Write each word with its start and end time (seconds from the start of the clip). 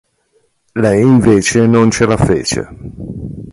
Lei 0.73 0.99
invece 1.03 1.67
non 1.67 1.91
ce 1.91 2.07
la 2.07 2.17
fece. 2.17 2.67